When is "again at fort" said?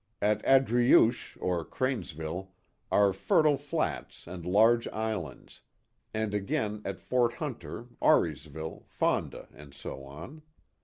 6.33-7.33